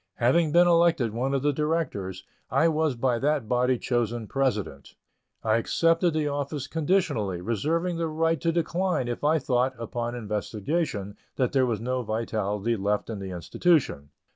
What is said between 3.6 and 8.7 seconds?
chosen President. I accepted the office conditionally, reserving the right to